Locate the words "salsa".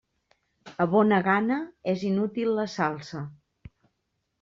2.81-3.27